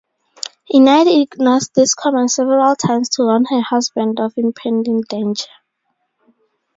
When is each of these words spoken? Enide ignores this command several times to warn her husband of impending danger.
Enide 0.73 1.11
ignores 1.21 1.69
this 1.75 1.93
command 1.93 2.31
several 2.31 2.75
times 2.75 3.07
to 3.09 3.21
warn 3.21 3.45
her 3.45 3.61
husband 3.61 4.19
of 4.19 4.33
impending 4.35 5.01
danger. 5.01 5.45